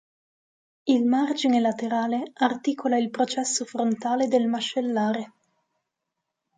Il 0.85 1.05
margine 1.05 1.59
laterale 1.59 2.31
articola 2.33 2.97
il 2.97 3.11
processo 3.11 3.65
frontale 3.65 4.27
del 4.27 4.47
mascellare. 4.47 5.33